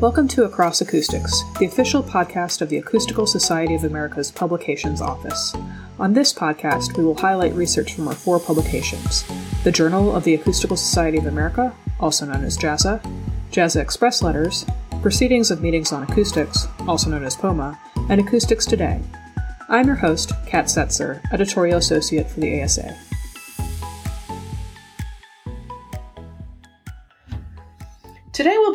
Welcome 0.00 0.28
to 0.28 0.44
Across 0.44 0.80
Acoustics, 0.80 1.42
the 1.58 1.66
official 1.66 2.02
podcast 2.02 2.62
of 2.62 2.70
the 2.70 2.78
Acoustical 2.78 3.26
Society 3.26 3.74
of 3.74 3.84
America's 3.84 4.30
Publications 4.30 5.02
Office. 5.02 5.54
On 5.98 6.14
this 6.14 6.32
podcast, 6.32 6.96
we 6.96 7.04
will 7.04 7.18
highlight 7.18 7.52
research 7.52 7.92
from 7.92 8.08
our 8.08 8.14
four 8.14 8.40
publications 8.40 9.26
the 9.62 9.70
Journal 9.70 10.16
of 10.16 10.24
the 10.24 10.32
Acoustical 10.32 10.78
Society 10.78 11.18
of 11.18 11.26
America, 11.26 11.76
also 12.00 12.24
known 12.24 12.44
as 12.44 12.56
JASA, 12.56 13.02
JASA 13.52 13.78
Express 13.82 14.22
Letters, 14.22 14.64
Proceedings 15.02 15.50
of 15.50 15.60
Meetings 15.60 15.92
on 15.92 16.04
Acoustics, 16.04 16.66
also 16.88 17.10
known 17.10 17.22
as 17.22 17.36
POMA, 17.36 17.78
and 18.08 18.22
Acoustics 18.22 18.64
Today. 18.64 19.02
I'm 19.68 19.86
your 19.86 19.96
host, 19.96 20.32
Kat 20.46 20.64
Setzer, 20.64 21.20
editorial 21.30 21.76
associate 21.76 22.30
for 22.30 22.40
the 22.40 22.62
ASA. 22.62 22.96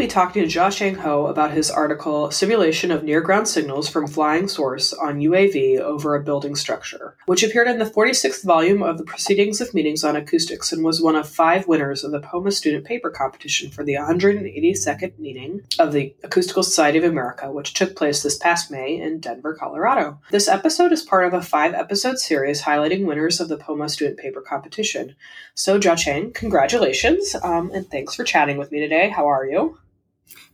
Be 0.05 0.09
talking 0.09 0.47
to 0.47 0.47
Jiasheng 0.47 0.97
Hou 0.97 1.25
about 1.25 1.49
his 1.49 1.71
article 1.71 2.29
Simulation 2.29 2.91
of 2.91 3.03
Near 3.03 3.21
Ground 3.21 3.47
Signals 3.47 3.89
from 3.89 4.05
Flying 4.05 4.47
Source 4.47 4.93
on 4.93 5.19
UAV 5.19 5.79
over 5.79 6.13
a 6.13 6.21
Building 6.21 6.53
Structure, 6.53 7.17
which 7.25 7.41
appeared 7.41 7.67
in 7.67 7.79
the 7.79 7.85
46th 7.85 8.43
volume 8.43 8.83
of 8.83 8.99
the 8.99 9.03
Proceedings 9.03 9.61
of 9.61 9.73
Meetings 9.73 10.03
on 10.03 10.15
Acoustics 10.15 10.71
and 10.71 10.83
was 10.83 11.01
one 11.01 11.15
of 11.15 11.27
five 11.27 11.67
winners 11.67 12.03
of 12.03 12.11
the 12.11 12.19
POMA 12.19 12.51
Student 12.51 12.85
Paper 12.85 13.09
Competition 13.09 13.71
for 13.71 13.83
the 13.83 13.95
182nd 13.95 15.17
meeting 15.17 15.61
of 15.79 15.91
the 15.91 16.13
Acoustical 16.23 16.61
Society 16.61 16.99
of 16.99 17.03
America, 17.03 17.51
which 17.51 17.73
took 17.73 17.95
place 17.95 18.21
this 18.21 18.37
past 18.37 18.69
May 18.69 19.01
in 19.01 19.19
Denver, 19.19 19.55
Colorado. 19.55 20.19
This 20.29 20.47
episode 20.47 20.91
is 20.91 21.01
part 21.01 21.25
of 21.25 21.33
a 21.33 21.41
five 21.41 21.73
episode 21.73 22.19
series 22.19 22.61
highlighting 22.61 23.07
winners 23.07 23.39
of 23.39 23.47
the 23.47 23.57
POMA 23.57 23.89
Student 23.89 24.19
Paper 24.19 24.41
Competition. 24.41 25.15
So, 25.55 25.79
Jiasheng, 25.79 26.35
congratulations, 26.35 27.35
um, 27.41 27.71
and 27.73 27.89
thanks 27.89 28.13
for 28.13 28.23
chatting 28.23 28.57
with 28.57 28.71
me 28.71 28.79
today. 28.79 29.09
How 29.09 29.27
are 29.27 29.47
you? 29.47 29.79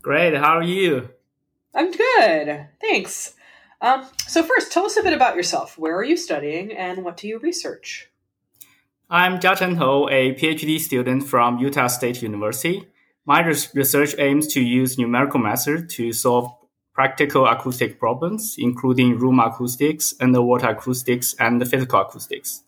Great. 0.02 0.36
How 0.36 0.58
are 0.58 0.64
you? 0.64 1.10
I'm 1.74 1.92
good. 1.92 2.68
Thanks. 2.80 3.34
Um, 3.82 4.06
so, 4.28 4.44
first, 4.44 4.72
tell 4.72 4.86
us 4.86 4.98
a 4.98 5.04
bit 5.04 5.14
about 5.14 5.36
yourself. 5.36 5.78
Where 5.78 5.96
are 5.96 6.04
you 6.04 6.18
studying 6.18 6.72
and 6.72 7.04
what 7.04 7.18
do 7.18 7.28
you 7.28 7.40
research? 7.40 8.10
I'm 9.10 9.40
Jiasheng 9.40 9.78
Hou, 9.78 10.08
a 10.10 10.34
PhD 10.36 10.80
student 10.80 11.28
from 11.28 11.60
Utah 11.60 11.88
State 11.88 12.22
University. 12.22 12.88
My 13.26 13.42
research 13.46 14.16
aims 14.18 14.48
to 14.54 14.62
use 14.62 14.98
numerical 14.98 15.40
methods 15.40 15.94
to 15.96 16.14
solve 16.14 16.52
practical 16.94 17.46
acoustic 17.46 18.00
problems, 18.00 18.56
including 18.58 19.18
room 19.18 19.40
acoustics, 19.40 20.14
underwater 20.20 20.70
acoustics, 20.70 21.34
and 21.40 21.68
physical 21.68 22.02
acoustics. 22.02 22.64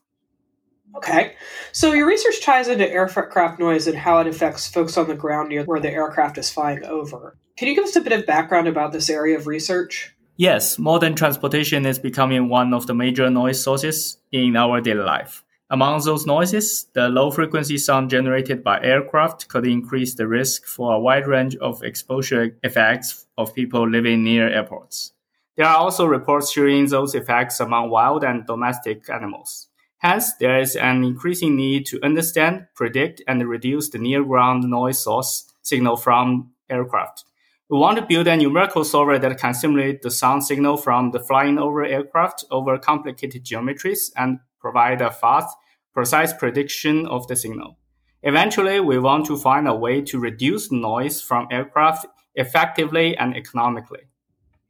Okay. 0.96 1.36
So 1.72 1.94
your 1.94 2.08
research 2.08 2.42
ties 2.42 2.68
into 2.68 2.90
aircraft 2.90 3.60
noise 3.60 3.88
and 3.88 3.98
how 3.98 4.20
it 4.20 4.28
affects 4.28 4.68
folks 4.68 4.98
on 4.98 5.08
the 5.08 5.16
ground 5.16 5.50
near 5.50 5.64
where 5.64 5.80
the 5.80 5.90
aircraft 5.90 6.38
is 6.38 6.50
flying 6.50 6.84
over. 6.86 7.36
Can 7.58 7.68
you 7.68 7.76
give 7.76 7.86
us 7.86 7.96
a 7.96 8.02
bit 8.02 8.14
of 8.14 8.26
background 8.26 8.68
about 8.68 8.92
this 8.92 9.10
area 9.10 9.38
of 9.38 9.48
research? 9.48 10.16
Yes, 10.38 10.80
modern 10.80 11.16
transportation 11.16 11.86
is 11.86 12.00
becoming 12.00 12.50
one 12.50 12.74
of 12.74 12.88
the 12.88 12.96
major 12.96 13.30
noise 13.30 13.64
sources 13.64 14.18
in 14.32 14.56
our 14.56 14.82
daily 14.82 15.04
life. 15.04 15.44
Among 15.70 16.04
those 16.04 16.26
noises, 16.26 16.88
the 16.94 17.10
low 17.10 17.32
frequency 17.32 17.78
sound 17.78 18.10
generated 18.10 18.64
by 18.64 18.82
aircraft 18.82 19.48
could 19.48 19.66
increase 19.66 20.14
the 20.14 20.28
risk 20.28 20.66
for 20.66 20.94
a 20.94 21.00
wide 21.00 21.28
range 21.28 21.56
of 21.56 21.84
exposure 21.84 22.58
effects 22.64 23.26
of 23.38 23.56
people 23.56 23.88
living 23.88 24.24
near 24.24 24.50
airports. 24.50 25.14
There 25.56 25.66
are 25.66 25.78
also 25.78 26.06
reports 26.06 26.52
showing 26.52 26.88
those 26.88 27.16
effects 27.16 27.60
among 27.60 27.90
wild 27.90 28.24
and 28.24 28.46
domestic 28.46 29.10
animals. 29.10 29.70
Hence, 30.04 30.34
there 30.36 30.60
is 30.60 30.76
an 30.76 31.06
increasing 31.06 31.56
need 31.56 31.86
to 31.86 32.04
understand, 32.04 32.68
predict, 32.76 33.24
and 33.26 33.48
reduce 33.48 33.90
the 33.90 33.98
near-ground 33.98 34.66
noise 34.66 35.00
source 35.00 35.50
signal 35.62 35.96
from 35.96 36.52
aircraft. 36.70 37.24
We 37.70 37.80
want 37.80 37.98
to 37.98 38.06
build 38.06 38.28
a 38.28 38.36
numerical 38.36 38.84
solver 38.84 39.18
that 39.18 39.40
can 39.40 39.54
simulate 39.54 40.02
the 40.02 40.12
sound 40.12 40.44
signal 40.44 40.76
from 40.76 41.12
the 41.12 41.22
flying 41.22 41.58
over 41.58 41.86
aircraft 41.86 42.44
over 42.52 42.78
complicated 42.78 43.46
geometries 43.46 44.12
and 44.18 44.40
provide 44.60 45.02
a 45.02 45.10
fast, 45.10 45.56
precise 45.94 46.34
prediction 46.34 47.08
of 47.08 47.26
the 47.28 47.38
signal. 47.38 47.78
Eventually, 48.24 48.82
we 48.82 49.00
want 49.00 49.26
to 49.28 49.38
find 49.38 49.70
a 49.70 49.74
way 49.74 50.02
to 50.02 50.20
reduce 50.20 50.70
noise 50.70 51.22
from 51.22 51.48
aircraft 51.50 52.06
effectively 52.36 53.16
and 53.16 53.38
economically. 53.38 54.02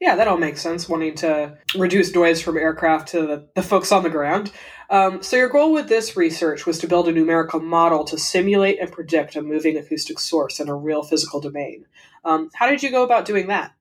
Yeah, 0.04 0.18
that 0.18 0.28
all 0.28 0.36
makes 0.36 0.62
sense, 0.62 0.90
wanting 0.90 1.16
to 1.16 1.58
reduce 1.78 2.14
noise 2.14 2.42
from 2.42 2.58
aircraft 2.58 3.08
to 3.12 3.26
the, 3.26 3.48
the 3.56 3.62
folks 3.64 3.90
on 3.90 4.04
the 4.04 4.10
ground. 4.10 4.52
Um, 4.90 5.24
so, 5.24 5.38
your 5.38 5.48
goal 5.48 5.72
with 5.72 5.88
this 5.88 6.18
research 6.18 6.66
was 6.66 6.78
to 6.80 6.90
build 6.90 7.08
a 7.08 7.14
numerical 7.14 7.62
model 7.62 8.04
to 8.04 8.18
simulate 8.18 8.82
and 8.82 8.92
predict 8.92 9.38
a 9.38 9.42
moving 9.42 9.78
acoustic 9.78 10.20
source 10.20 10.60
in 10.60 10.68
a 10.68 10.76
real 10.76 11.04
physical 11.04 11.40
domain. 11.40 11.86
Um, 12.26 12.50
how 12.54 12.68
did 12.68 12.84
you 12.84 12.92
go 12.92 13.04
about 13.04 13.24
doing 13.24 13.48
that? 13.48 13.76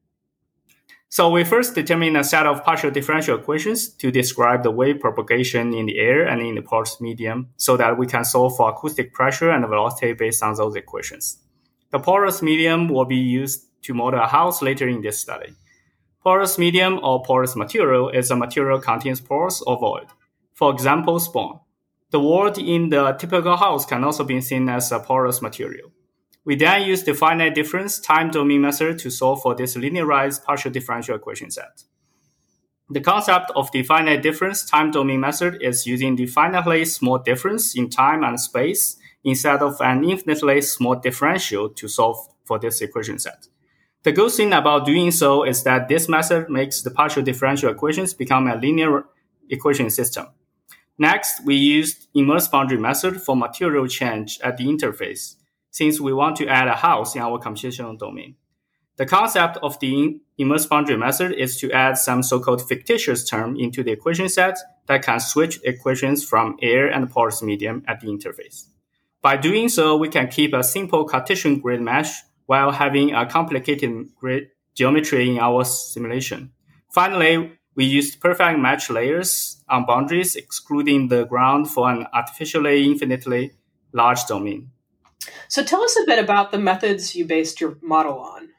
So, 1.08 1.28
we 1.28 1.42
first 1.42 1.74
determined 1.74 2.16
a 2.16 2.22
set 2.22 2.46
of 2.46 2.62
partial 2.62 2.92
differential 2.92 3.36
equations 3.36 3.88
to 3.94 4.12
describe 4.12 4.62
the 4.62 4.70
wave 4.70 5.00
propagation 5.00 5.74
in 5.74 5.86
the 5.86 5.98
air 5.98 6.24
and 6.24 6.40
in 6.40 6.54
the 6.54 6.62
porous 6.62 7.00
medium 7.00 7.48
so 7.56 7.76
that 7.76 7.98
we 7.98 8.06
can 8.06 8.24
solve 8.24 8.56
for 8.56 8.70
acoustic 8.70 9.12
pressure 9.12 9.50
and 9.50 9.66
velocity 9.66 10.12
based 10.12 10.44
on 10.44 10.54
those 10.54 10.76
equations. 10.76 11.38
The 11.90 11.98
porous 11.98 12.42
medium 12.42 12.88
will 12.88 13.06
be 13.06 13.16
used 13.16 13.66
to 13.82 13.92
model 13.92 14.20
a 14.22 14.28
house 14.28 14.62
later 14.62 14.86
in 14.86 15.02
this 15.02 15.18
study. 15.18 15.56
Porous 16.22 16.56
medium 16.56 17.00
or 17.02 17.20
porous 17.24 17.56
material 17.56 18.08
is 18.08 18.30
a 18.30 18.36
material 18.36 18.80
contains 18.80 19.20
pores 19.20 19.60
or 19.62 19.76
void. 19.76 20.06
For 20.54 20.72
example, 20.72 21.18
spawn. 21.18 21.58
The 22.10 22.20
wall 22.20 22.46
in 22.46 22.90
the 22.90 23.12
typical 23.12 23.56
house 23.56 23.84
can 23.84 24.04
also 24.04 24.22
be 24.22 24.40
seen 24.40 24.68
as 24.68 24.92
a 24.92 25.00
porous 25.00 25.42
material. 25.42 25.90
We 26.44 26.54
then 26.54 26.82
use 26.82 27.02
the 27.02 27.14
finite 27.14 27.56
difference 27.56 27.98
time 27.98 28.30
domain 28.30 28.60
method 28.60 29.00
to 29.00 29.10
solve 29.10 29.42
for 29.42 29.56
this 29.56 29.76
linearized 29.76 30.44
partial 30.44 30.70
differential 30.70 31.16
equation 31.16 31.50
set. 31.50 31.82
The 32.88 33.00
concept 33.00 33.50
of 33.56 33.72
the 33.72 33.82
finite 33.82 34.22
difference 34.22 34.64
time 34.64 34.92
domain 34.92 35.20
method 35.20 35.58
is 35.60 35.88
using 35.88 36.14
the 36.14 36.26
finitely 36.26 36.86
small 36.86 37.18
difference 37.18 37.74
in 37.74 37.90
time 37.90 38.22
and 38.22 38.38
space 38.38 38.96
instead 39.24 39.60
of 39.60 39.80
an 39.80 40.04
infinitely 40.04 40.60
small 40.60 40.94
differential 40.94 41.68
to 41.70 41.88
solve 41.88 42.28
for 42.44 42.60
this 42.60 42.80
equation 42.80 43.18
set. 43.18 43.48
The 44.04 44.10
good 44.12 44.32
thing 44.32 44.52
about 44.52 44.84
doing 44.84 45.12
so 45.12 45.44
is 45.44 45.62
that 45.62 45.88
this 45.88 46.08
method 46.08 46.50
makes 46.50 46.82
the 46.82 46.90
partial 46.90 47.22
differential 47.22 47.70
equations 47.70 48.14
become 48.14 48.48
a 48.48 48.56
linear 48.56 49.04
equation 49.48 49.90
system. 49.90 50.26
Next, 50.98 51.44
we 51.44 51.54
used 51.54 52.08
immerse 52.12 52.48
boundary 52.48 52.78
method 52.78 53.22
for 53.22 53.36
material 53.36 53.86
change 53.86 54.40
at 54.42 54.56
the 54.56 54.64
interface, 54.64 55.36
since 55.70 56.00
we 56.00 56.12
want 56.12 56.36
to 56.36 56.48
add 56.48 56.66
a 56.66 56.74
house 56.74 57.14
in 57.14 57.22
our 57.22 57.38
computational 57.38 57.96
domain. 57.96 58.34
The 58.96 59.06
concept 59.06 59.58
of 59.62 59.78
the 59.78 60.20
immerse 60.36 60.66
boundary 60.66 60.96
method 60.96 61.32
is 61.32 61.56
to 61.58 61.70
add 61.70 61.96
some 61.96 62.24
so-called 62.24 62.66
fictitious 62.68 63.28
term 63.28 63.56
into 63.56 63.84
the 63.84 63.92
equation 63.92 64.28
set 64.28 64.58
that 64.86 65.04
can 65.04 65.20
switch 65.20 65.60
equations 65.64 66.24
from 66.24 66.56
air 66.60 66.88
and 66.88 67.08
porous 67.08 67.40
medium 67.40 67.84
at 67.86 68.00
the 68.00 68.08
interface. 68.08 68.66
By 69.22 69.36
doing 69.36 69.68
so, 69.68 69.96
we 69.96 70.08
can 70.08 70.26
keep 70.26 70.52
a 70.52 70.64
simple 70.64 71.04
Cartesian 71.04 71.60
grid 71.60 71.80
mesh 71.80 72.22
while 72.52 72.70
having 72.70 73.14
a 73.14 73.24
complicated 73.24 73.90
grid 74.20 74.48
geometry 74.74 75.26
in 75.30 75.38
our 75.38 75.64
simulation. 75.64 76.52
Finally, 76.92 77.50
we 77.74 77.86
used 77.86 78.20
perfect 78.20 78.58
match 78.58 78.90
layers 78.90 79.64
on 79.70 79.86
boundaries, 79.86 80.36
excluding 80.36 81.08
the 81.08 81.24
ground 81.24 81.70
for 81.70 81.90
an 81.90 82.06
artificially 82.12 82.84
infinitely 82.84 83.52
large 83.94 84.26
domain. 84.26 84.70
So 85.48 85.64
tell 85.64 85.82
us 85.82 85.96
a 85.96 86.04
bit 86.04 86.18
about 86.18 86.52
the 86.52 86.58
methods 86.58 87.16
you 87.16 87.24
based 87.24 87.58
your 87.58 87.78
model 87.80 88.18
on. 88.20 88.50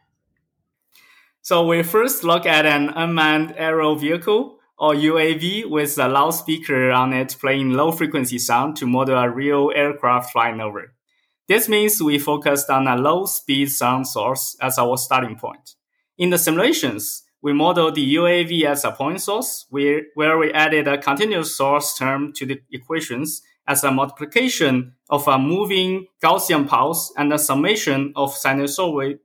So 1.44 1.64
we 1.68 1.84
first 1.84 2.24
look 2.24 2.48
at 2.48 2.66
an 2.66 2.90
unmanned 2.96 3.54
aerial 3.58 3.96
vehicle 3.96 4.58
or 4.80 4.96
UAV 4.96 5.70
with 5.70 6.00
a 6.00 6.08
loudspeaker 6.08 6.90
on 6.90 7.14
it 7.14 7.38
playing 7.40 7.74
low 7.74 7.92
frequency 7.92 8.40
sound 8.40 8.76
to 8.78 8.88
model 8.88 9.20
a 9.20 9.30
real 9.30 9.72
aircraft 9.76 10.32
flying 10.32 10.60
over. 10.60 10.96
This 11.48 11.68
means 11.68 12.02
we 12.02 12.20
focused 12.20 12.70
on 12.70 12.88
a 12.88 12.96
low 12.96 13.26
speed 13.26 13.70
sound 13.70 14.08
source 14.08 14.56
as 14.62 14.78
our 14.78 14.98
starting 14.98 15.36
point. 15.36 15.76
In 16.18 16.30
the 16.30 16.38
simulations, 16.38 17.24
we 17.42 17.52
modeled 17.52 17.96
the 17.96 18.16
UAV 18.16 18.64
as 18.64 18.86
a 18.86 18.92
point 18.92 19.20
source, 19.20 19.66
where, 19.70 20.04
where 20.16 20.38
we 20.38 20.54
added 20.54 20.88
a 20.88 20.98
continuous 20.98 21.58
source 21.58 21.98
term 21.98 22.32
to 22.34 22.46
the 22.46 22.62
equations 22.72 23.42
as 23.68 23.84
a 23.84 23.92
multiplication 23.92 24.94
of 25.10 25.28
a 25.28 25.38
moving 25.38 26.08
Gaussian 26.24 26.66
pulse 26.66 27.12
and 27.18 27.34
a 27.34 27.40
summation 27.40 28.14
of 28.16 28.34
sinusoidal 28.34 29.18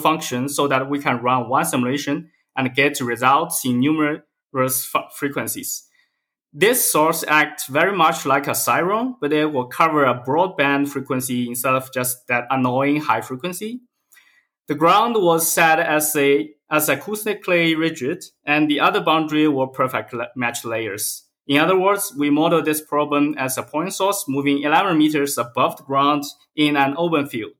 functions 0.00 0.56
so 0.56 0.66
that 0.66 0.88
we 0.88 0.98
can 0.98 1.22
run 1.22 1.50
one 1.50 1.66
simulation 1.66 2.30
and 2.56 2.74
get 2.74 2.98
results 3.00 3.64
in 3.66 3.80
numerous 3.80 4.90
frequencies. 5.12 5.87
This 6.60 6.90
source 6.90 7.22
acts 7.28 7.68
very 7.68 7.96
much 7.96 8.26
like 8.26 8.48
a 8.48 8.54
siren, 8.54 9.14
but 9.20 9.32
it 9.32 9.52
will 9.52 9.66
cover 9.68 10.04
a 10.04 10.20
broadband 10.20 10.88
frequency 10.88 11.46
instead 11.46 11.74
of 11.74 11.92
just 11.92 12.26
that 12.26 12.48
annoying 12.50 13.00
high 13.00 13.20
frequency. 13.20 13.82
The 14.66 14.74
ground 14.74 15.14
was 15.16 15.48
set 15.48 15.78
as 15.78 16.16
a 16.16 16.50
as 16.68 16.88
acoustically 16.88 17.78
rigid, 17.78 18.24
and 18.44 18.68
the 18.68 18.80
other 18.80 19.00
boundary 19.00 19.46
were 19.46 19.68
perfect 19.68 20.12
match 20.34 20.64
layers. 20.64 21.26
In 21.46 21.58
other 21.58 21.78
words, 21.78 22.12
we 22.18 22.28
model 22.28 22.60
this 22.60 22.80
problem 22.80 23.36
as 23.38 23.56
a 23.56 23.62
point 23.62 23.94
source 23.94 24.24
moving 24.26 24.62
11 24.62 24.98
meters 24.98 25.38
above 25.38 25.76
the 25.76 25.84
ground 25.84 26.24
in 26.56 26.76
an 26.76 26.94
open 26.96 27.28
field. 27.28 27.52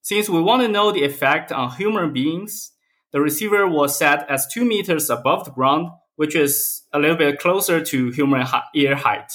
Since 0.00 0.30
we 0.30 0.40
want 0.40 0.62
to 0.62 0.68
know 0.68 0.90
the 0.90 1.04
effect 1.04 1.52
on 1.52 1.72
human 1.72 2.14
beings, 2.14 2.72
the 3.12 3.20
receiver 3.20 3.68
was 3.68 3.98
set 3.98 4.26
as 4.30 4.46
two 4.50 4.64
meters 4.64 5.10
above 5.10 5.44
the 5.44 5.50
ground, 5.50 5.90
which 6.18 6.34
is 6.34 6.82
a 6.92 6.98
little 6.98 7.16
bit 7.16 7.38
closer 7.38 7.80
to 7.80 8.10
human 8.10 8.44
ear 8.74 8.96
height. 8.96 9.30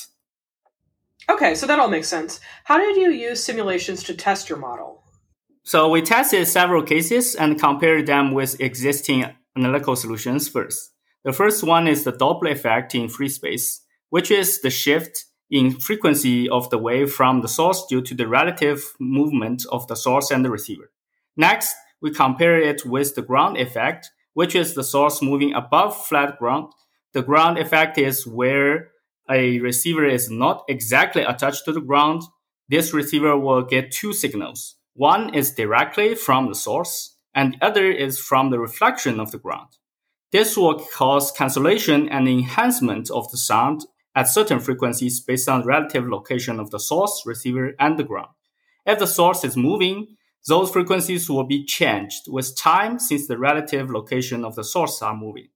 Okay, 1.29 1.55
so 1.55 1.65
that 1.65 1.79
all 1.79 1.87
makes 1.87 2.09
sense. 2.09 2.41
How 2.65 2.77
did 2.77 2.97
you 2.97 3.09
use 3.09 3.41
simulations 3.41 4.03
to 4.03 4.13
test 4.13 4.49
your 4.49 4.59
model? 4.59 5.01
So 5.63 5.87
we 5.87 6.01
tested 6.01 6.45
several 6.45 6.83
cases 6.83 7.35
and 7.35 7.57
compared 7.57 8.05
them 8.05 8.33
with 8.33 8.59
existing 8.59 9.25
analytical 9.55 9.95
solutions 9.95 10.49
first. 10.49 10.91
The 11.23 11.31
first 11.31 11.63
one 11.63 11.87
is 11.87 12.03
the 12.03 12.11
Doppler 12.11 12.51
effect 12.51 12.93
in 12.93 13.07
free 13.07 13.29
space, 13.29 13.79
which 14.09 14.29
is 14.29 14.59
the 14.59 14.69
shift 14.69 15.23
in 15.49 15.71
frequency 15.71 16.49
of 16.49 16.69
the 16.69 16.77
wave 16.77 17.13
from 17.13 17.39
the 17.39 17.47
source 17.47 17.85
due 17.85 18.01
to 18.01 18.13
the 18.13 18.27
relative 18.27 18.93
movement 18.99 19.65
of 19.71 19.87
the 19.87 19.95
source 19.95 20.31
and 20.31 20.43
the 20.43 20.51
receiver. 20.51 20.91
Next, 21.37 21.73
we 22.01 22.11
compare 22.11 22.59
it 22.59 22.85
with 22.85 23.15
the 23.15 23.21
ground 23.21 23.55
effect, 23.55 24.11
which 24.33 24.55
is 24.55 24.73
the 24.73 24.83
source 24.83 25.21
moving 25.21 25.53
above 25.53 26.05
flat 26.05 26.37
ground. 26.39 26.71
The 27.13 27.21
ground 27.21 27.57
effect 27.57 27.97
is 27.97 28.25
where 28.25 28.91
a 29.29 29.59
receiver 29.59 30.05
is 30.05 30.29
not 30.29 30.63
exactly 30.67 31.23
attached 31.23 31.65
to 31.65 31.71
the 31.71 31.81
ground. 31.81 32.23
This 32.67 32.93
receiver 32.93 33.37
will 33.37 33.63
get 33.63 33.91
two 33.91 34.13
signals. 34.13 34.75
One 34.95 35.33
is 35.33 35.51
directly 35.51 36.15
from 36.15 36.47
the 36.47 36.55
source, 36.55 37.17
and 37.33 37.53
the 37.53 37.65
other 37.65 37.89
is 37.89 38.19
from 38.19 38.49
the 38.49 38.59
reflection 38.59 39.19
of 39.19 39.31
the 39.31 39.39
ground. 39.39 39.69
This 40.31 40.57
will 40.57 40.79
cause 40.79 41.31
cancellation 41.31 42.09
and 42.09 42.27
enhancement 42.27 43.11
of 43.11 43.29
the 43.31 43.37
sound 43.37 43.85
at 44.15 44.27
certain 44.27 44.59
frequencies 44.59 45.19
based 45.19 45.47
on 45.47 45.65
relative 45.65 46.07
location 46.07 46.59
of 46.59 46.71
the 46.71 46.79
source, 46.79 47.23
receiver, 47.25 47.73
and 47.79 47.97
the 47.97 48.03
ground. 48.03 48.29
If 48.85 48.99
the 48.99 49.07
source 49.07 49.43
is 49.43 49.55
moving, 49.55 50.17
those 50.47 50.71
frequencies 50.71 51.29
will 51.29 51.45
be 51.45 51.65
changed 51.65 52.23
with 52.27 52.57
time 52.57 52.99
since 52.99 53.27
the 53.27 53.37
relative 53.37 53.89
location 53.89 54.43
of 54.43 54.55
the 54.55 54.63
source 54.63 55.01
are 55.01 55.15
moving. 55.15 55.47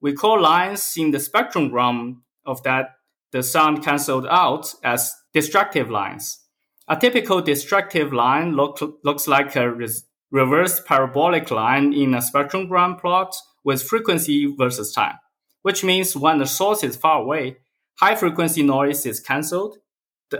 We 0.00 0.12
call 0.12 0.40
lines 0.40 0.94
in 0.96 1.10
the 1.10 1.18
spectrogram 1.18 2.18
of 2.44 2.62
that 2.64 2.90
the 3.30 3.42
sound 3.42 3.84
cancelled 3.84 4.26
out 4.26 4.74
as 4.82 5.14
destructive 5.32 5.90
lines. 5.90 6.40
A 6.88 6.96
typical 6.96 7.42
destructive 7.42 8.12
line 8.12 8.56
look, 8.56 8.80
looks 9.04 9.28
like 9.28 9.54
a 9.54 9.70
res- 9.70 10.06
reverse 10.30 10.80
parabolic 10.80 11.50
line 11.50 11.92
in 11.92 12.14
a 12.14 12.18
spectrogram 12.18 12.98
plot 12.98 13.36
with 13.64 13.82
frequency 13.82 14.46
versus 14.56 14.92
time, 14.92 15.16
which 15.62 15.84
means 15.84 16.16
when 16.16 16.38
the 16.38 16.46
source 16.46 16.82
is 16.82 16.96
far 16.96 17.20
away, 17.20 17.58
high 18.00 18.14
frequency 18.14 18.62
noise 18.62 19.04
is 19.04 19.20
cancelled, 19.20 19.76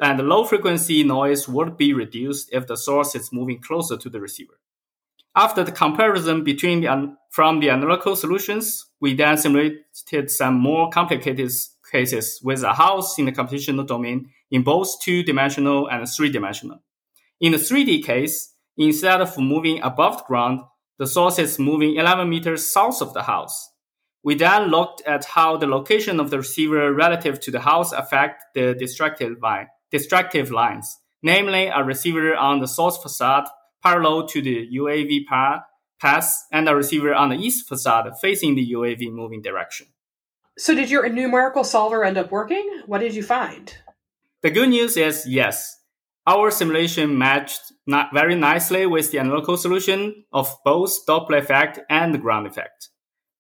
and 0.03 0.19
the 0.19 0.23
low 0.23 0.45
frequency 0.45 1.03
noise 1.03 1.49
would 1.49 1.77
be 1.77 1.93
reduced 1.93 2.51
if 2.53 2.67
the 2.67 2.77
source 2.77 3.15
is 3.15 3.33
moving 3.33 3.61
closer 3.61 3.97
to 3.97 4.11
the 4.11 4.21
receiver. 4.21 4.59
After 5.35 5.63
the 5.63 5.73
comparison 5.73 6.43
between 6.43 6.81
the, 6.81 7.17
from 7.31 7.61
the 7.61 7.71
analytical 7.71 8.17
solutions, 8.17 8.87
we 9.01 9.15
then 9.15 9.37
simulated 9.37 10.31
some 10.31 10.55
more 10.55 10.91
complicated 10.91 11.51
cases 11.91 12.41
with 12.43 12.63
a 12.63 12.75
house 12.75 13.19
in 13.19 13.27
the 13.27 13.33
computational 13.33 13.87
domain 13.87 14.31
in 14.51 14.63
both 14.63 15.01
two-dimensional 15.01 15.89
and 15.89 16.09
three-dimensional. 16.09 16.83
In 17.41 17.53
the 17.53 17.59
3D 17.59 18.05
case, 18.05 18.55
instead 18.77 19.21
of 19.21 19.39
moving 19.39 19.81
above 19.83 20.19
the 20.19 20.25
ground, 20.25 20.61
the 20.99 21.07
source 21.07 21.39
is 21.39 21.59
moving 21.59 21.95
11 21.95 22.29
meters 22.29 22.71
south 22.71 23.01
of 23.01 23.15
the 23.15 23.23
house. 23.23 23.71
We 24.25 24.35
then 24.35 24.69
looked 24.69 25.03
at 25.03 25.25
how 25.25 25.57
the 25.57 25.69
location 25.69 26.19
of 26.19 26.31
the 26.31 26.39
receiver 26.39 26.93
relative 26.93 27.39
to 27.41 27.51
the 27.53 27.61
house 27.61 27.93
affect 27.93 28.43
the 28.55 28.75
destructive, 28.75 29.41
line, 29.41 29.69
destructive 29.91 30.51
lines, 30.51 30.99
namely 31.23 31.67
a 31.67 31.83
receiver 31.83 32.35
on 32.35 32.61
the 32.61 32.69
source 32.69 32.99
facade 32.99 33.49
parallel 33.83 34.27
to 34.29 34.43
the 34.43 34.69
UAV 34.77 35.25
path 35.27 36.37
and 36.53 36.69
a 36.69 36.75
receiver 36.75 37.15
on 37.15 37.31
the 37.31 37.37
east 37.37 37.69
facade 37.69 38.11
facing 38.21 38.55
the 38.55 38.73
UAV 38.73 39.13
moving 39.13 39.43
direction. 39.43 39.87
So 40.57 40.75
did 40.75 40.91
your 40.91 41.09
numerical 41.09 41.65
solver 41.65 42.05
end 42.05 42.19
up 42.19 42.31
working? 42.33 42.83
What 42.87 42.99
did 42.99 43.15
you 43.15 43.23
find? 43.23 43.73
The 44.43 44.51
good 44.51 44.69
news 44.71 44.97
is 44.97 45.27
yes. 45.27 45.77
Our 46.27 46.51
simulation 46.51 47.17
matched 47.17 47.73
not 47.87 48.13
very 48.13 48.35
nicely 48.35 48.85
with 48.87 49.11
the 49.11 49.19
analytical 49.19 49.57
solution 49.57 50.25
of 50.33 50.55
both 50.65 51.07
Doppler 51.07 51.39
effect 51.39 51.81
and 51.89 52.21
ground 52.21 52.47
effect. 52.47 52.91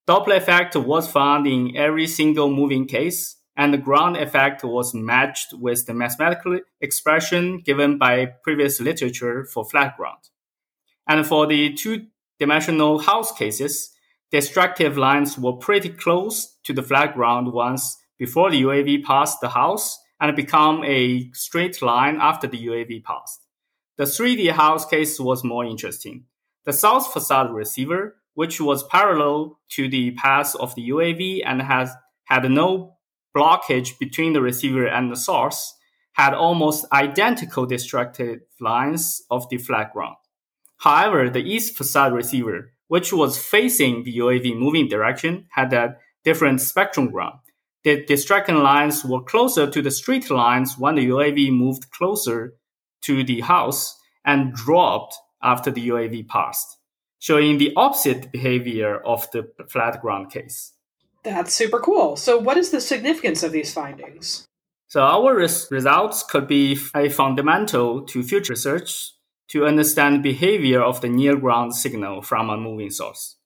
Doppler 0.09 0.37
effect 0.37 0.75
was 0.75 1.11
found 1.11 1.47
in 1.47 1.77
every 1.77 2.07
single 2.07 2.51
moving 2.51 2.87
case, 2.87 3.37
and 3.59 3.75
the 3.75 3.79
ground 3.79 4.17
effect 4.17 4.65
was 4.65 4.95
matched 4.95 5.53
with 5.53 5.85
the 5.85 5.93
mathematical 5.93 6.61
expression 6.81 7.59
given 7.59 7.99
by 7.99 8.25
previous 8.45 8.81
literature 8.81 9.45
for 9.45 9.65
flat 9.65 9.97
ground. 9.97 10.31
And 11.07 11.27
for 11.27 11.47
the 11.47 11.75
two-dimensional 11.75 13.01
house 13.01 13.33
cases, 13.33 13.91
destructive 14.31 14.97
lines 14.97 15.37
were 15.37 15.55
pretty 15.55 15.91
close 15.91 16.57
to 16.65 16.73
the 16.73 16.83
flat 16.83 17.15
ground 17.15 17.53
ones 17.53 17.99
before 18.17 18.51
the 18.51 18.63
UAV 18.63 19.05
passed 19.05 19.41
the 19.41 19.51
house 19.51 19.99
and 20.21 20.35
become 20.35 20.83
a 20.85 21.31
straight 21.33 21.83
line 21.83 22.19
after 22.21 22.47
the 22.47 22.67
UAV 22.67 23.05
passed. 23.05 23.45
The 23.97 24.05
3D 24.05 24.53
house 24.53 24.87
case 24.87 25.19
was 25.19 25.45
more 25.45 25.65
interesting. 25.65 26.25
The 26.65 26.73
south 26.73 27.13
facade 27.13 27.53
receiver 27.53 28.15
which 28.39 28.61
was 28.61 28.85
parallel 28.85 29.59
to 29.69 29.89
the 29.89 30.13
path 30.13 30.55
of 30.61 30.73
the 30.77 30.91
UAV 30.91 31.43
and 31.45 31.61
has 31.61 31.93
had 32.27 32.49
no 32.49 32.98
blockage 33.39 33.99
between 33.99 34.33
the 34.33 34.43
receiver 34.43 34.87
and 34.87 35.11
the 35.11 35.17
source, 35.17 35.75
had 36.13 36.35
almost 36.35 36.85
identical 36.93 37.67
destructive 37.67 38.41
lines 38.61 39.23
of 39.31 39.49
the 39.49 39.59
flat 39.59 39.93
ground. 39.93 40.17
However, 40.79 41.31
the 41.31 41.43
east 41.43 41.77
facade 41.77 42.13
receiver, 42.13 42.73
which 42.89 43.13
was 43.13 43.39
facing 43.39 44.03
the 44.03 44.19
UAV 44.19 44.59
moving 44.59 44.89
direction, 44.89 45.47
had 45.51 45.73
a 45.73 45.97
different 46.25 46.59
spectrogram. 46.59 47.39
The 47.85 48.05
destruction 48.05 48.63
lines 48.63 49.05
were 49.05 49.23
closer 49.23 49.71
to 49.71 49.83
the 49.83 49.93
straight 49.93 50.31
lines 50.31 50.77
when 50.77 50.97
the 50.97 51.09
UAV 51.09 51.53
moved 51.53 51.91
closer 51.91 52.55
to 53.03 53.23
the 53.23 53.41
house 53.43 53.97
and 54.25 54.53
dropped 54.53 55.15
after 55.41 55.71
the 55.71 55.89
UAV 55.89 56.27
passed 56.27 56.79
showing 57.19 57.59
the 57.59 57.73
opposite 57.77 58.31
behavior 58.33 58.99
of 58.99 59.31
the 59.33 59.49
flat 59.69 60.01
ground 60.01 60.31
case. 60.31 60.73
That's 61.35 61.55
super 61.55 61.79
cool. 61.79 62.17
So, 62.17 62.39
what 62.39 62.57
is 62.57 62.71
the 62.71 62.81
significance 62.81 63.43
of 63.43 63.53
these 63.53 63.73
findings? 63.73 64.47
So, 64.87 65.03
our 65.03 65.37
res- 65.37 65.69
results 65.71 66.23
could 66.23 66.49
be 66.49 66.79
a 66.95 67.09
fundamental 67.09 68.03
to 68.07 68.23
future 68.23 68.53
research 68.53 69.13
to 69.49 69.67
understand 69.67 70.23
behavior 70.23 70.83
of 70.83 71.01
the 71.01 71.09
near 71.09 71.37
ground 71.37 71.75
signal 71.75 72.23
from 72.23 72.51
a 72.51 72.57
moving 72.57 72.91
source. 72.91 73.37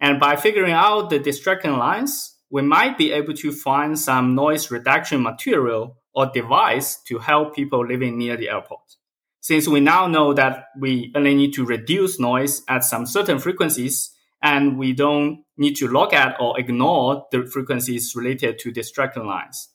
And 0.00 0.18
by 0.18 0.36
figuring 0.36 0.72
out 0.72 1.10
the 1.10 1.18
distracting 1.18 1.78
lines, 1.78 2.36
we 2.50 2.62
might 2.62 2.98
be 2.98 3.12
able 3.12 3.34
to 3.34 3.52
find 3.52 3.98
some 3.98 4.34
noise 4.34 4.70
reduction 4.70 5.22
material 5.22 5.96
or 6.14 6.26
device 6.26 6.96
to 7.06 7.18
help 7.18 7.54
people 7.54 7.86
living 7.86 8.18
near 8.18 8.36
the 8.36 8.50
airport. 8.50 8.96
Since 9.40 9.66
we 9.68 9.80
now 9.80 10.06
know 10.06 10.34
that 10.34 10.66
we 10.78 11.12
only 11.14 11.34
need 11.34 11.54
to 11.54 11.64
reduce 11.64 12.20
noise 12.20 12.62
at 12.68 12.84
some 12.84 13.06
certain 13.06 13.38
frequencies, 13.38 14.10
and 14.42 14.78
we 14.78 14.92
don't 14.92 15.44
need 15.56 15.76
to 15.76 15.88
look 15.88 16.12
at 16.12 16.36
or 16.40 16.58
ignore 16.58 17.26
the 17.30 17.46
frequencies 17.46 18.14
related 18.16 18.58
to 18.58 18.72
distraction 18.72 19.26
lines. 19.26 19.68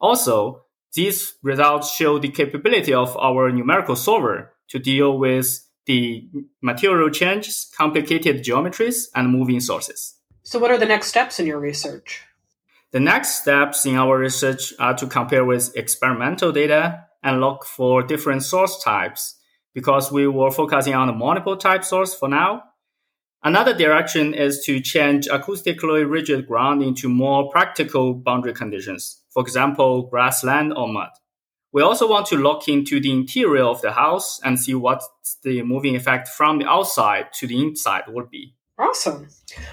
Also, 0.00 0.64
these 0.94 1.34
results 1.42 1.92
show 1.92 2.18
the 2.18 2.28
capability 2.28 2.92
of 2.92 3.16
our 3.16 3.50
numerical 3.50 3.96
solver 3.96 4.52
to 4.68 4.78
deal 4.78 5.18
with 5.18 5.64
the 5.86 6.28
material 6.62 7.10
changes, 7.10 7.70
complicated 7.76 8.44
geometries, 8.44 9.08
and 9.14 9.30
moving 9.30 9.60
sources. 9.60 10.16
So, 10.42 10.58
what 10.58 10.70
are 10.70 10.78
the 10.78 10.86
next 10.86 11.08
steps 11.08 11.40
in 11.40 11.46
your 11.46 11.58
research? 11.58 12.24
The 12.90 13.00
next 13.00 13.40
steps 13.42 13.84
in 13.84 13.96
our 13.96 14.16
research 14.16 14.72
are 14.78 14.94
to 14.94 15.06
compare 15.06 15.44
with 15.44 15.76
experimental 15.76 16.52
data 16.52 17.04
and 17.22 17.40
look 17.40 17.64
for 17.64 18.02
different 18.02 18.42
source 18.42 18.82
types 18.82 19.34
because 19.74 20.10
we 20.10 20.26
were 20.26 20.50
focusing 20.50 20.94
on 20.94 21.06
the 21.06 21.12
multiple 21.12 21.56
type 21.56 21.84
source 21.84 22.14
for 22.14 22.28
now. 22.28 22.62
Another 23.44 23.72
direction 23.72 24.34
is 24.34 24.64
to 24.64 24.80
change 24.80 25.28
acoustically 25.28 26.08
rigid 26.08 26.48
ground 26.48 26.82
into 26.82 27.08
more 27.08 27.48
practical 27.50 28.12
boundary 28.12 28.52
conditions, 28.52 29.22
for 29.30 29.42
example, 29.42 30.08
grassland 30.08 30.72
or 30.74 30.88
mud. 30.88 31.10
We 31.72 31.82
also 31.82 32.08
want 32.08 32.26
to 32.28 32.36
look 32.36 32.66
into 32.66 32.98
the 32.98 33.12
interior 33.12 33.62
of 33.62 33.80
the 33.80 33.92
house 33.92 34.40
and 34.42 34.58
see 34.58 34.74
what 34.74 35.02
the 35.44 35.62
moving 35.62 35.94
effect 35.94 36.26
from 36.26 36.58
the 36.58 36.68
outside 36.68 37.32
to 37.34 37.46
the 37.46 37.62
inside 37.62 38.04
would 38.08 38.28
be. 38.28 38.56
Awesome. 38.78 39.28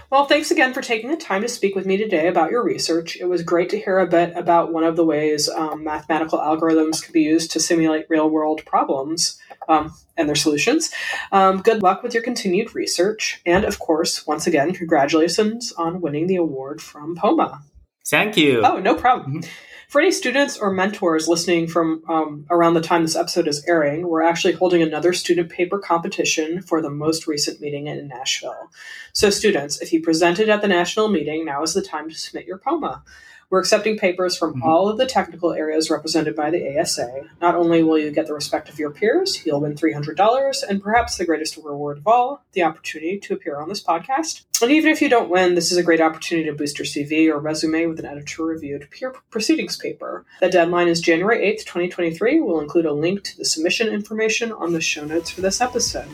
Well, 0.10 0.26
thanks 0.26 0.50
again 0.50 0.74
for 0.74 0.82
taking 0.82 1.12
the 1.12 1.18
time 1.18 1.44
to 1.44 1.48
speak 1.48 1.76
with 1.76 1.86
me 1.86 1.96
today 1.96 2.28
about 2.28 2.50
your 2.50 2.64
research. 2.64 3.16
It 3.18 3.26
was 3.26 3.44
great 3.44 3.70
to 3.70 3.80
hear 3.80 4.00
a 4.00 4.08
bit 4.08 4.34
about 4.36 4.74
one 4.74 4.84
of 4.84 4.96
the 4.96 5.06
ways 5.06 5.48
um, 5.48 5.84
mathematical 5.84 6.40
algorithms 6.40 7.04
can 7.04 7.14
be 7.14 7.22
used 7.22 7.52
to 7.52 7.60
simulate 7.60 8.08
real 8.10 8.28
world 8.28 8.66
problems 8.66 9.40
um, 9.70 9.94
and 10.18 10.28
their 10.28 10.36
solutions. 10.36 10.90
Um, 11.32 11.62
good 11.62 11.84
luck 11.84 12.02
with 12.02 12.16
your 12.16 12.24
continued 12.24 12.74
research. 12.74 13.42
And 13.46 13.64
of 13.64 13.78
course, 13.78 14.26
once 14.26 14.48
again, 14.48 14.74
congratulations 14.74 15.72
on 15.74 16.02
winning 16.02 16.26
the 16.26 16.38
award 16.38 16.82
from 16.82 17.16
POMA. 17.16 17.62
Thank 18.08 18.38
you. 18.38 18.62
Oh, 18.64 18.80
no 18.80 18.96
problem. 18.96 19.42
Mm-hmm. 19.42 19.50
For 19.88 20.02
any 20.02 20.12
students 20.12 20.58
or 20.58 20.72
mentors 20.72 21.28
listening 21.28 21.68
from 21.68 22.04
um, 22.10 22.46
around 22.50 22.74
the 22.74 22.82
time 22.82 23.04
this 23.04 23.16
episode 23.16 23.48
is 23.48 23.64
airing, 23.68 24.08
we're 24.08 24.24
actually 24.24 24.54
holding 24.54 24.82
another 24.82 25.14
student 25.14 25.50
paper 25.50 25.78
competition 25.78 26.62
for 26.62 26.82
the 26.82 26.90
most 26.90 27.28
recent 27.28 27.62
meeting 27.62 27.88
in 27.88 28.08
Nashville. 28.08 28.72
So, 29.14 29.30
students, 29.30 29.82
if 29.82 29.94
you 29.94 30.02
presented 30.02 30.50
at 30.50 30.62
the 30.62 30.68
Nashville 30.68 31.10
meeting, 31.10 31.46
now 31.46 31.62
is 31.64 31.74
the 31.74 31.82
time 31.82 32.10
to 32.10 32.16
submit 32.16 32.48
your 32.48 32.58
POMA. 32.58 33.04
We're 33.50 33.60
accepting 33.60 33.98
papers 33.98 34.38
from 34.38 34.54
mm-hmm. 34.54 34.64
all 34.64 34.90
of 34.90 34.98
the 34.98 35.06
technical 35.06 35.54
areas 35.54 35.90
represented 35.90 36.36
by 36.36 36.50
the 36.50 36.80
ASA. 36.80 37.22
Not 37.42 37.56
only 37.56 37.84
will 37.84 37.98
you 37.98 38.12
get 38.12 38.28
the 38.28 38.34
respect 38.34 38.70
of 38.70 38.80
your 38.80 38.92
peers, 38.92 39.46
you'll 39.46 39.62
win 39.62 39.76
$300, 39.76 40.64
and 40.68 40.82
perhaps 40.82 41.18
the 41.18 41.26
greatest 41.26 41.58
reward 41.58 42.00
of 42.00 42.08
all, 42.08 42.44
the 42.54 42.64
opportunity 42.64 43.20
to 43.20 43.34
appear 43.34 43.58
on 43.58 43.70
this 43.70 43.84
podcast. 43.84 44.44
And 44.62 44.72
even 44.72 44.92
if 44.92 45.02
you 45.02 45.10
don't 45.10 45.30
win, 45.30 45.56
this 45.56 45.72
is 45.72 45.78
a 45.78 45.84
great 45.84 46.02
opportunity 46.02 46.50
to 46.50 46.56
boost 46.56 46.80
your 46.80 46.86
CV 46.86 47.30
or 47.30 47.40
resume 47.40 47.88
with 47.88 48.00
an 48.00 48.06
editor 48.06 48.46
reviewed 48.46 48.90
peer 48.90 49.14
proceedings 49.30 49.78
paper. 49.78 50.26
The 50.40 50.50
deadline 50.50 50.88
is 50.88 51.02
January 51.02 51.46
8th, 51.54 51.66
2023. 51.66 52.40
We'll 52.40 52.60
include 52.60 52.86
a 52.86 52.94
link 52.94 53.24
to 53.24 53.38
the 53.38 53.46
submission 53.46 53.90
information 53.90 54.52
on 54.52 54.74
the 54.74 54.82
show 54.82 55.06
notes 55.06 55.30
for 55.30 55.42
this 55.42 55.62
episode. 55.62 56.10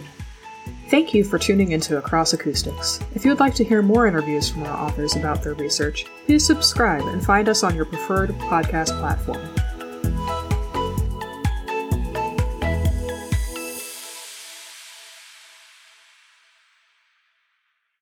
Thank 0.91 1.13
you 1.13 1.23
for 1.23 1.39
tuning 1.39 1.71
into 1.71 1.97
Across 1.97 2.33
Acoustics. 2.33 2.99
If 3.15 3.23
you 3.23 3.31
would 3.31 3.39
like 3.39 3.55
to 3.55 3.63
hear 3.63 3.81
more 3.81 4.07
interviews 4.07 4.49
from 4.49 4.63
our 4.63 4.77
authors 4.77 5.15
about 5.15 5.41
their 5.41 5.53
research, 5.53 6.05
please 6.25 6.45
subscribe 6.45 7.03
and 7.03 7.23
find 7.23 7.47
us 7.47 7.63
on 7.63 7.77
your 7.77 7.85
preferred 7.85 8.31
podcast 8.31 8.99
platform. 8.99 9.39